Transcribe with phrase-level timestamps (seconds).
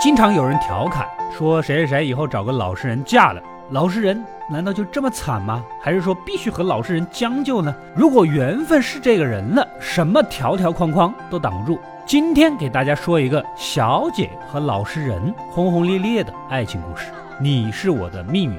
[0.00, 3.40] 经常有人调侃说谁谁谁以后找个老实人嫁了，
[3.70, 5.64] 老实人难道就这么惨吗？
[5.80, 7.72] 还是说必须和老实人将就呢？
[7.94, 11.80] 如果缘分是这个人了，什么条条框框都挡不住。
[12.04, 17.06] 今天给大家说一个小姐和老实人轰轰烈烈的爱情故事。
[17.40, 18.58] 你是我的命运。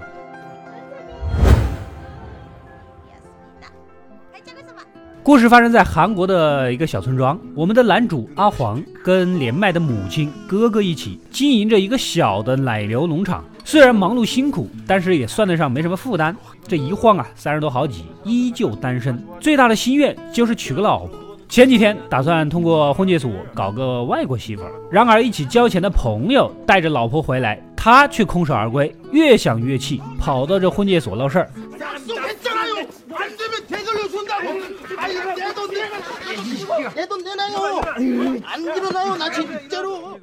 [5.22, 13.44] 故事发生在韩国的一个小村庄，我们的男主阿黄跟年迈的母亲、哥哥一起经营着一个小的奶牛农场。
[13.66, 16.36] 虽然忙碌辛苦，但是也算得上没什么负担。
[16.68, 19.22] 这一晃啊，三十多好几，依旧单身。
[19.40, 21.10] 最大的心愿就是娶个老婆。
[21.54, 28.92] 前几天打算通过婚介所搞个外国媳妇儿，然而一起交钱的朋友带着老婆回来，他却空手而归。
[29.12, 31.52] 越想越气，跑到这婚介所闹事儿。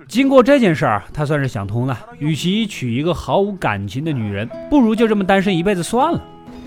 [0.08, 1.96] 经过这件事儿，他算是想通了。
[2.18, 6.20] 与其娶一个毫无感情的女人，不如就这么单身一辈子算了。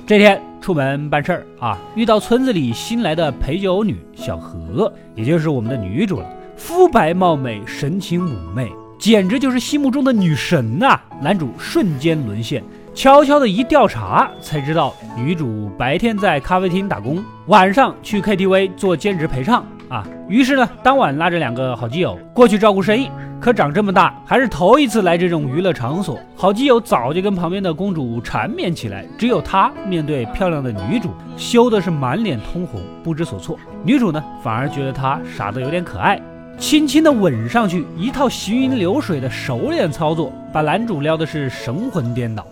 [0.07, 6.25] 这天出门办事儿啊，遇到村子里新来的陪酒女小何，也就是我们的女主了。
[6.55, 10.97] 肤白貌美，神情妩媚，简直就是心目中的女神呐！
[11.21, 12.63] 男主瞬间沦陷。
[12.95, 20.03] 悄悄的一调查，才知道女主白天在咖啡厅打工，晚上去 KTV 做兼职陪唱啊。
[20.27, 23.09] 于是呢，当晚拉着两个好基友过去照顾生意。
[23.39, 26.17] 可长这么大，还是头一次来这种娱乐场所。
[26.33, 33.59] 好基友早就跟旁边的公主缠绵起来，只有他面对漂亮的女主，羞的是满脸通红，不知所措。
[33.83, 36.21] 女主呢，反而觉得他傻得有点可爱，
[36.57, 42.47] 轻轻的吻上去，一套行云流水的熟练操作，把男主撩的是神魂颠倒。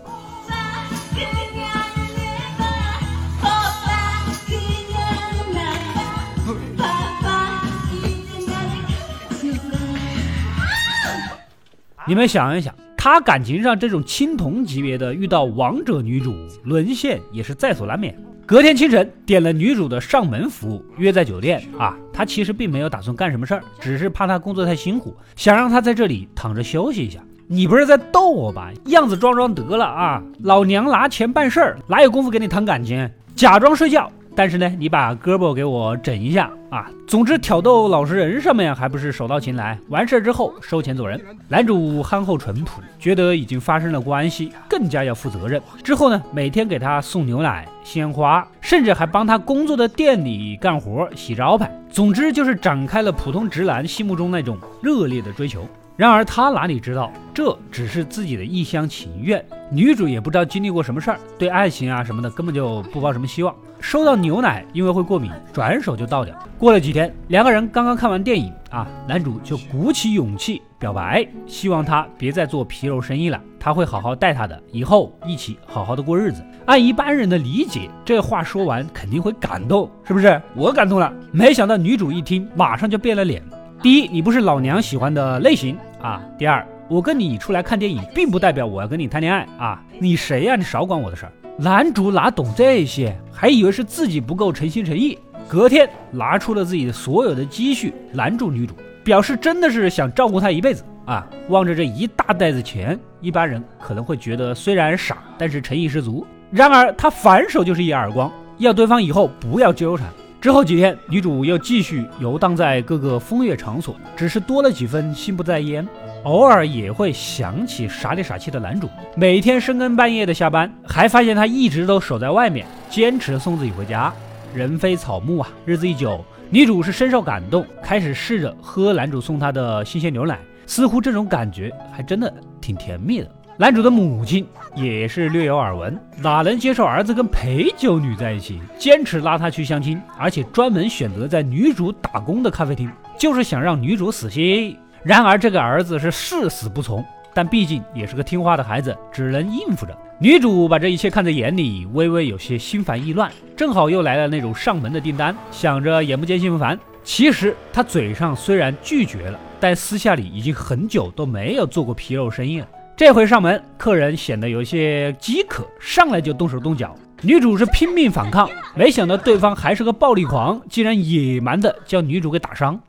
[12.04, 18.16] 你们想一想，他感情上这种青铜级别的，遇到王者女主沦陷也是在所难免。
[18.44, 21.96] 隔天清晨，点了女主的上门服务，约在酒店啊。
[22.12, 27.20] 他其实并没有打算干什么事儿，只是怕她工作太辛苦，想让她在这里躺着休息一下。
[27.46, 28.70] 你不是在逗我吧？
[28.86, 30.22] 样子装装得了啊！
[30.40, 33.08] 老娘拿钱办事儿，哪有功夫跟你谈感情？
[33.36, 34.10] 假装睡觉。
[34.34, 36.90] 但是呢，你把胳膊给我整一下啊！
[37.06, 39.78] 总之挑逗老实人上面还不是手到擒来。
[39.88, 41.20] 完事儿之后收钱走人。
[41.48, 45.60] 男主憨厚淳朴，觉得已经发生了关系，更加要负责任。
[45.84, 51.70] 之后呢，每天给他送牛奶、鲜花，甚至还帮他工作的店里干活、洗招牌。
[51.90, 55.68] 总之就是展开了普通直男心目中那种热烈的追求。
[55.96, 59.44] 然而他哪里知道，这只是自己的一厢情愿。
[59.70, 63.54] 女主也不知道经历过什么事儿，对爱情啊什么的根本就不抱什么希望。
[63.78, 66.34] 收到牛奶，因为会过敏，转手就倒掉。
[66.56, 76.44] 过了几天，两个人刚刚看完电影啊，男主就鼓起勇气表白，希望她别再做皮肉生意了，他会好好待她的，以后一起好好的过日子。
[76.64, 80.40] 按一般人的理解，这话说完肯定会感动，是不是？
[80.54, 81.12] 我感动了。
[81.32, 83.42] 没想到女主一听，马上就变了脸。
[83.82, 86.22] 第一，你不是老娘喜欢的类型啊。
[86.38, 89.82] 第二，我跟你出来看电影，并不代表我要跟你谈恋爱啊。
[89.98, 90.54] 你谁呀？
[90.54, 91.32] 你少管我的事儿。
[91.58, 95.18] 男主哪懂这些，还以为是自己不够诚心诚意。
[95.48, 101.26] 隔天拿出了自己的所有的积蓄拦住女主，表示真的是想照顾她一辈子啊。
[101.48, 106.24] 望着这一大袋子钱，一般人可能会觉得虽然傻，但是诚意十足。
[106.52, 110.06] 然而他反手就是一耳光，要对方以后不要纠缠。
[110.42, 115.86] 之后几天，女主又继续游荡在各个风月场所，只是多了几分心不在焉，
[116.24, 118.88] 偶尔也会想起傻里傻气的男主。
[119.14, 124.12] 每天深更半夜的下班，还发现他一直都守在外面，坚持送自己回家。
[124.52, 133.30] 人非草木啊，日子一久，女主是深受感动，开始试着喝男主送她的新鲜牛奶，似乎这种感觉还真的挺甜蜜的。
[133.58, 138.58] 男主的母亲也是略有耳闻，哪能接受儿子跟陪酒女在一起？
[138.78, 144.74] 坚持拉他去相亲，而且专门选择在女主打工的咖啡厅，就是想让女主死心。
[145.02, 147.04] 然而这个儿子是誓死不从，
[147.34, 149.96] 但毕竟也是个听话的孩子，只能应付着。
[150.18, 153.30] 女主把这一切看在眼里，微微有些心烦意乱。
[153.54, 156.78] 正好又来了那种上门的订单，想着眼不见心不烦。
[157.04, 162.66] 其实他嘴上虽然拒绝了，但私下里已经很久都没有做过皮肉生意了。
[163.04, 166.96] 这回上门，客人显得有些饥渴，上来就动手动脚。
[167.20, 172.80] 女主是拼命反抗，没想到对方还是个暴力狂，竟然野蛮的将女主给打伤。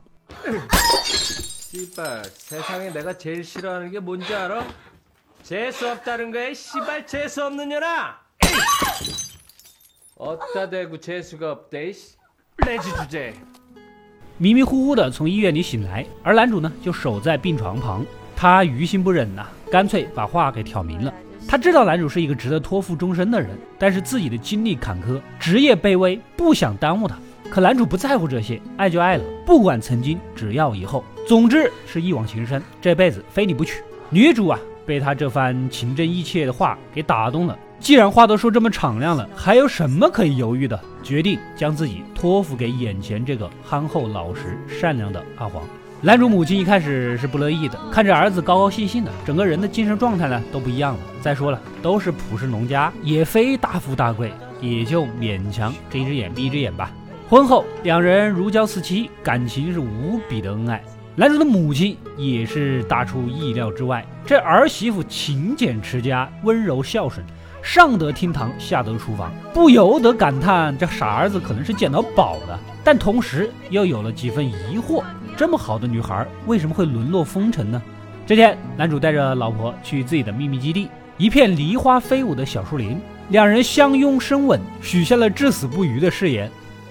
[14.38, 18.06] 迷迷糊糊的从医院里醒来，而男主呢，就守在病床旁。
[18.36, 21.12] 他于心不忍呐，干脆把话给挑明了。
[21.46, 27.16] 他知道男主是一个值得托付终身的人，但是自己的经历坎坷，职业卑微，不想耽误他。
[27.50, 31.04] 可男主不在乎这些，爱就爱了，不管曾经，只要以后。
[31.28, 33.82] 总之是一往情深，这辈子非你不娶。
[34.10, 37.56] 女主啊，被他这番情真意切的话给打动了。
[37.78, 40.78] 既然话都说这么敞亮了，还有什么可以犹豫的？
[41.02, 45.62] 决定将自己托付给眼前这个憨厚老实、善良的阿黄。
[46.04, 51.00] 男主母亲一开始是不乐意的，看着儿子高高兴兴的，整个人的精神状态呢都不一样了。
[51.22, 54.30] 再说了，都是朴实农家，也非大富大贵，
[54.60, 56.90] 也就勉强睁一只眼闭一只眼吧。
[57.26, 60.82] 婚后两人如胶似漆，感情是无比的恩爱。
[61.16, 67.24] 男主的母亲也是大出意料之外，这儿媳妇勤俭持家，温柔孝顺。
[67.62, 75.02] 上得厅堂，下得厨房，不由得感叹这傻儿子可能是捡到宝了，但同时又有了几分疑惑：
[75.36, 77.82] 这么好的女孩为什么会沦落风尘呢？
[78.26, 80.88] 这天，男主带着老婆去自己的秘密基地，
[81.18, 83.00] 一片梨花飞舞的小树林，
[83.30, 86.50] 两人相拥深吻，许下了至死不渝的誓言。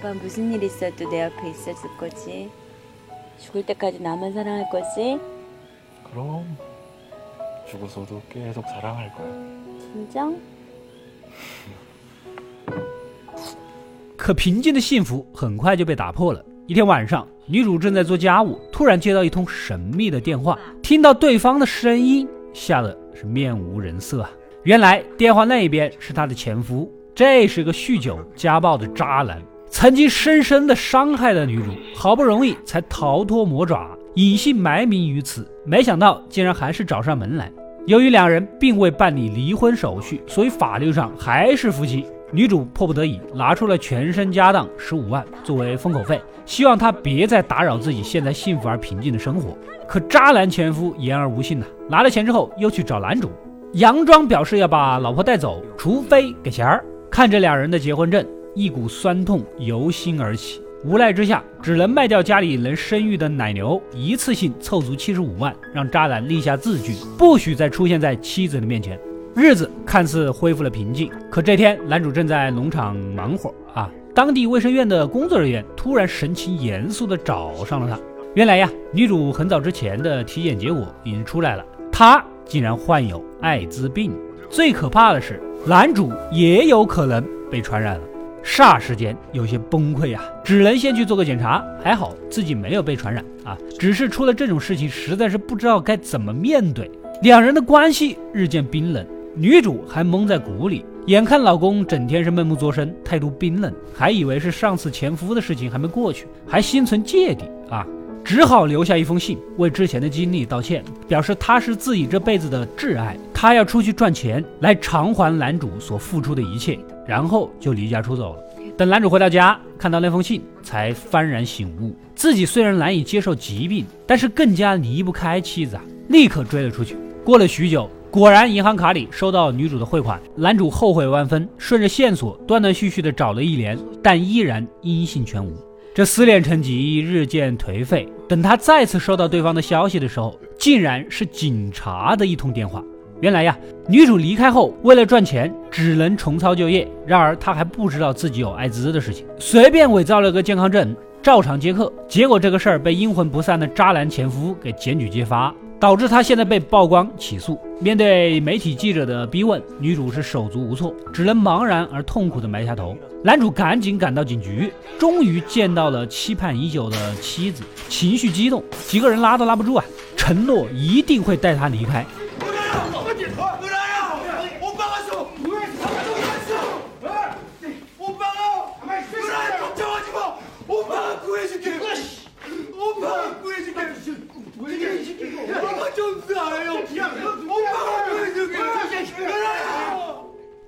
[14.16, 16.44] 可平静的幸福很快就被打破了。
[16.66, 24.30] 一天晚上，女主正在做家务，突然接到一通神秘的电话，听到对方的声音，吓得是面无人色啊！
[24.62, 31.64] 原来电话那一边是她的前夫，这是个酗酒家暴的渣男，曾经深深的伤害了女主，
[31.94, 37.52] 好不容易才逃脱魔爪，隐姓埋名于此，没想到竟然还是找上门来。
[37.86, 42.06] 由于两人并未办理离婚手续，所以法律上还是夫妻。
[42.34, 49.56] 女主迫不得已拿出了全身家当十五万作为封口费，希望他别再打扰自己现在幸福而平静的生活。
[49.86, 53.30] 可渣男前夫言而无信呐，拿了钱之后又去找男主，
[53.74, 56.84] 佯装表示要把老婆带走，除非给钱儿。
[57.08, 60.60] 看着两人的结婚证，一股酸痛由心而起。
[60.84, 68.98] 无奈之下，只能卖掉家里能生育的奶牛，一次性凑足七十五万，让渣男立下字据，不许再出现在妻子的面前。
[69.36, 77.98] 日子看似恢复了平静，可这天男主正在农场忙活啊，当地卫生院的工作人员突然神情严肃地找上了他。
[78.34, 84.12] 原来呀，女主很早之前的体检结果已经出来了，她竟然患有艾滋病。
[84.48, 88.02] 最可怕的是，男主也有可能被传染了。
[88.44, 91.64] 霎时间有些崩溃啊，只能先去做个检查。
[91.82, 96.88] 还好自己没有被传染啊，只是出了这种事情，实在是不知道该怎么面对。
[97.22, 107.86] 两人的关系日渐冰冷，女主还蒙在鼓里，眼看老公整天是闷不作声，态度冰冷，还以为是上次前夫的事情还没过去，还心存芥蒂啊，
[108.24, 116.78] 只好留下一封信，为之前的经历道歉，表示他是自己这辈子的挚爱，他要出去赚钱来偿还男主所付出的一切。
[117.06, 118.42] 然后就离家出走了。
[118.78, 125.84] 等男主回到家，看到那封信，才幡然醒悟，自己虽然难以接受疾病，但是更加离不开妻子啊！
[126.08, 126.96] 立刻追了出去。
[127.22, 135.52] 过了许久，果然银行卡里收到女主的汇款，男主后悔万分，顺着线索断断续续的找了一年，但依然音信全无。
[135.92, 138.08] 这思念成疾，日渐颓废。
[138.28, 142.80] 等他再次收到对方的消息的时候，竟然是警察的一通电话。
[143.20, 146.88] 原来呀，女主离开后，为了赚钱，只能重操旧业。
[147.04, 151.92] 然而她还不知道自己有艾滋的事情，随便伪造了个健康证，照常接客。
[152.06, 155.52] 结果这个事儿被阴魂不散的渣男前夫给检举揭发，
[155.84, 157.60] 导致他现在被曝光起诉。
[157.78, 162.96] 面对媒体记者的逼问，女主是手足无措，只能茫然而痛苦地埋下头。
[163.22, 169.84] 男主赶紧赶到警局，终于见到了期盼已久的妻子，情绪激动，几个人拉都拉不住啊，
[170.16, 172.02] 承诺一定会带她离开。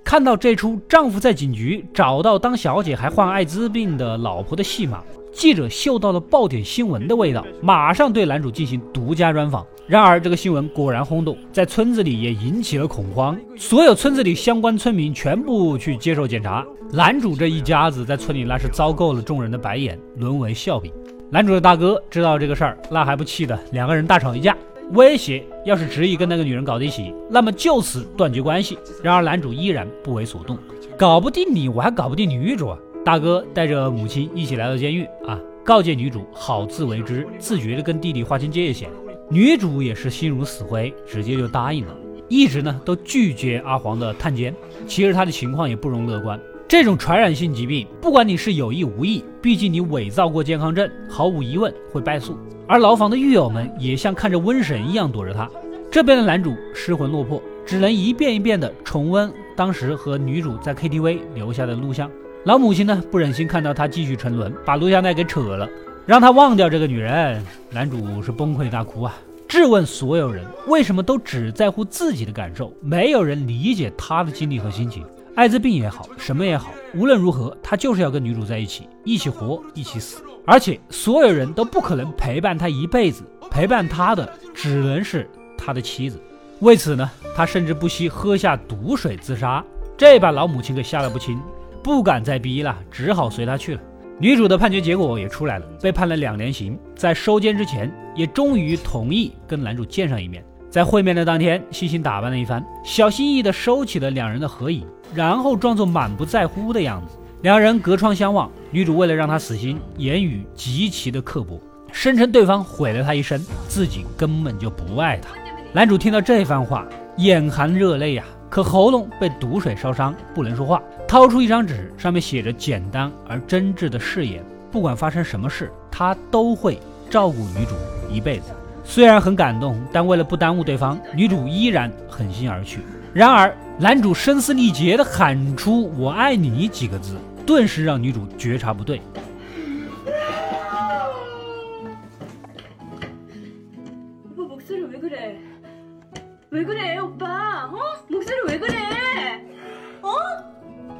[0.03, 5.03] 看到这出丈夫在警局找到当小姐还患艾滋病的老婆的戏码，
[5.33, 9.65] 记者嗅到了爆点新闻的味道，马上对男主进行独家专访。
[9.85, 16.65] 然而，这个新闻果然轰动，在村子里也引起了恐慌，所有村子里相关村民全部去接受检查。
[16.91, 20.91] 男主这一家子在村里那是遭够了众人的白眼，沦为笑柄。
[21.29, 24.55] 男主的大哥知道这个事儿，那还不气的两个人大吵一架，
[24.91, 28.77] 威胁要是执意跟那个女人搞在一起，那么就此断绝关系。
[29.03, 30.57] 然而男主依然不为所动，
[30.97, 32.79] 搞不定你，我还搞不定女主啊！
[33.03, 38.89] 大哥带着母亲一起来到监狱啊，告诫女主好自为之，自觉的跟弟弟划清界限。
[39.29, 41.93] 女主也是心如死灰，直接就答应了，
[42.29, 44.55] 一直呢都拒绝阿黄的探监。
[44.87, 46.39] 其实他的情况也不容乐观。
[46.67, 52.37] 这种传染性疾病，不管你是有意无意，毕竟你伪造过健康证，毫无疑问会败诉。
[52.67, 55.49] 而牢房的狱友们也像看着瘟神一样躲着他。
[55.89, 62.11] 这边的男主失魂落魄，只能一遍一遍地重温当时和女主在 KTV 留下的录像。
[62.43, 65.69] 老母亲呢，不忍心看到他继续沉沦，把录像带给扯了，
[66.05, 67.41] 让他忘掉这个女人。
[67.71, 69.15] 男主是崩溃大哭啊，
[69.47, 75.05] 质问所有人为什么都只在乎自己的感受，没有人理解他的经历和心情。
[75.37, 80.19] 艾滋病也好，什么也好，无论如何，他就是要跟女主在一起，一起活，一起死。
[80.47, 86.19] 而且所有人都不可能陪伴他一辈子，陪伴他的只能是他的妻子。
[86.61, 89.63] 为此呢，他甚至不惜喝下毒水自杀。
[89.95, 91.39] 这把老母亲给吓得不轻，
[91.83, 93.81] 不敢再逼了，只好随他去了。
[94.17, 96.75] 女主的判决结果也出来了，被判了两年刑。
[96.95, 100.43] 在收监之前，也终于同意跟男主见上一面。
[100.69, 104.85] 在会面的当天，细心打扮了一番，小心翼翼地收起了两人的合影。
[105.15, 108.51] 然后装作满不在乎的样子，两人隔窗相望。
[108.71, 111.57] 女主为了让他死心，言语极其的刻薄，
[111.93, 115.29] 声称对方毁了他一生，自己根本就不爱他。
[115.71, 120.83] 男主听到这番话，眼含热泪呀，可喉咙被毒水烧伤，不能说话。
[121.07, 126.77] 掏出一张纸，上面写着简单而真挚的誓言：不管发生什么事，他都会
[127.09, 127.73] 照顾女主
[128.13, 128.51] 一辈子。
[128.89, 132.79] 虽然很感动，但为了不耽误对方，女主依然狠心而去。
[133.13, 137.15] 然而，男主声嘶力竭地喊出“我爱你”几个字，
[137.45, 139.01] 顿时让女主觉察不对。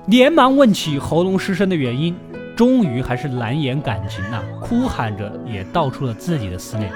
[0.07, 2.15] 连忙问起喉咙失声的原因，
[2.55, 6.91] 终于还是难掩感情呐，哭喊着也道出了自己的思念。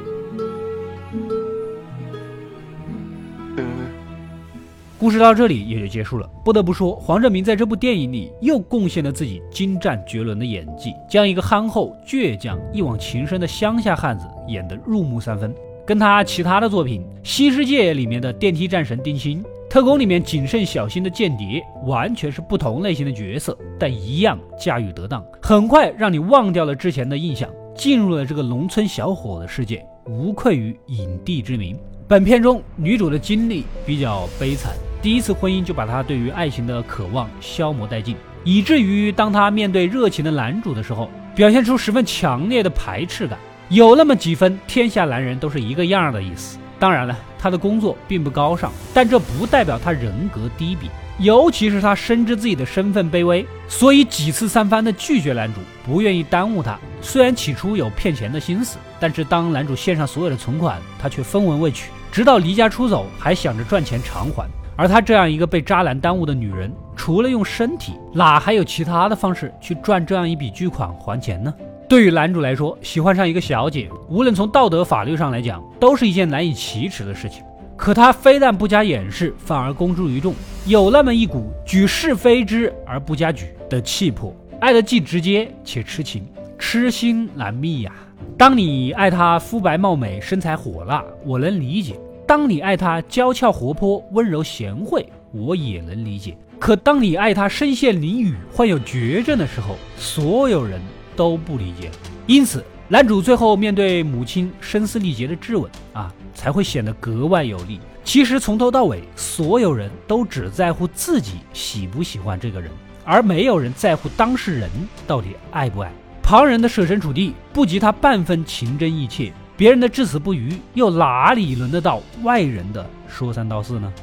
[5.04, 6.26] 故事到这里也就结束了。
[6.46, 15.54] 不得不说，黄正明在这部电影里又贡献了自己精湛绝伦的演技，将一个憨厚、倔强、一往情深的乡下汉子演得入木三分。
[15.86, 31.78] 跟他其他的作品《新世界》里面的电梯战神丁青、特工里面谨慎小心的间谍，完全是不同类型的角色，但一样驾驭得当，很快让你忘掉了之前的印象，进入了这个农村小伙的世界，无愧于影帝之名。
[32.08, 34.72] 本片中女主的经历比较悲惨。
[35.04, 46.58] 第一次婚姻就把他对于爱情的渴望消磨殆尽，以至于当他面对热情的男主的时候，表现出十分强烈的排斥感，有那么几分天下男人都是一个样的意思。
[46.80, 50.88] 当然了，他的工作并不高尚，但这不代表他人格低鄙。
[51.20, 56.80] 尤其是他深知自己的身份卑微，所以几次三番的拒绝男主，不愿意耽误他。
[57.02, 64.48] 虽然起初有骗钱的心思，但是当男主献上所有的存款，他却分文未取，直到离家出走，还想着赚钱偿还。
[64.75, 71.53] 而她这样一个被渣男耽误的女人，除了用身体，哪还有其他的方式去赚这样一笔巨款还钱呢？
[71.88, 77.44] 对于男主来说，喜欢上一个小姐，无论从道德法律上来讲，都是一件难以启齿的事情。
[77.75, 80.34] 可他非但不加掩饰，反而公诸于众，
[80.65, 86.25] 有那么一股举是非之而不加举的气魄，爱得既直接且痴情，
[86.58, 87.92] 痴心难觅呀。
[88.38, 91.96] 当你爱她肤白貌美、身材火辣，我能理解；
[92.34, 96.36] 当你爱她娇俏活泼、温柔贤惠，我也能理解。
[96.58, 100.82] 可当你爱她身陷囹圄、患有绝症的时候，所有人
[101.16, 101.92] 都不理解。
[102.25, 107.80] 因此，男主最后面对母亲声嘶力竭的质问啊，才会显得格外有力。
[108.04, 112.72] 其实从头到尾，所有人都只在乎自己喜不喜欢这个人，
[113.06, 114.68] 而没有人在乎当事人
[115.06, 115.92] 到底爱不爱。
[116.24, 123.94] 旁人的设身处地不及他半分情真意切，别人的至死不渝又哪里轮得到外人的说三道四呢？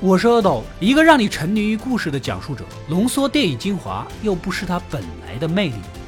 [0.00, 5.74] 我是阿斗，一个让你沉迷于故事的讲述者，浓缩电影精华，又不失它本来的魅力。